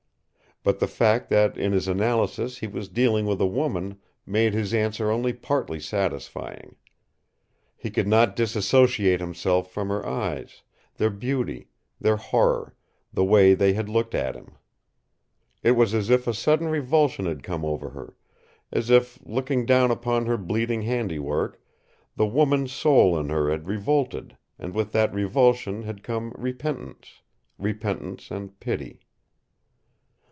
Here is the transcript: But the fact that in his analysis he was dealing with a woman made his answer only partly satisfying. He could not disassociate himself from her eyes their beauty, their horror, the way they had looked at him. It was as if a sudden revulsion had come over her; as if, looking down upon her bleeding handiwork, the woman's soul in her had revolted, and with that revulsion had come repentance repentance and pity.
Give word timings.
But 0.63 0.77
the 0.77 0.85
fact 0.87 1.29
that 1.31 1.57
in 1.57 1.71
his 1.71 1.87
analysis 1.87 2.59
he 2.59 2.67
was 2.67 2.87
dealing 2.87 3.25
with 3.25 3.41
a 3.41 3.47
woman 3.47 3.97
made 4.27 4.53
his 4.53 4.75
answer 4.75 5.09
only 5.09 5.33
partly 5.33 5.79
satisfying. 5.79 6.75
He 7.75 7.89
could 7.89 8.07
not 8.07 8.35
disassociate 8.35 9.19
himself 9.21 9.71
from 9.71 9.89
her 9.89 10.05
eyes 10.05 10.61
their 10.97 11.09
beauty, 11.09 11.69
their 11.99 12.17
horror, 12.17 12.75
the 13.11 13.25
way 13.25 13.55
they 13.55 13.73
had 13.73 13.89
looked 13.89 14.13
at 14.13 14.35
him. 14.35 14.51
It 15.63 15.71
was 15.71 15.95
as 15.95 16.11
if 16.11 16.27
a 16.27 16.33
sudden 16.33 16.67
revulsion 16.67 17.25
had 17.25 17.41
come 17.41 17.65
over 17.65 17.89
her; 17.89 18.13
as 18.71 18.91
if, 18.91 19.19
looking 19.25 19.65
down 19.65 19.89
upon 19.89 20.27
her 20.27 20.37
bleeding 20.37 20.83
handiwork, 20.83 21.59
the 22.15 22.27
woman's 22.27 22.71
soul 22.71 23.17
in 23.19 23.29
her 23.29 23.49
had 23.49 23.65
revolted, 23.67 24.37
and 24.59 24.75
with 24.75 24.91
that 24.91 25.11
revulsion 25.11 25.81
had 25.81 26.03
come 26.03 26.31
repentance 26.37 27.23
repentance 27.57 28.29
and 28.29 28.59
pity. 28.59 28.99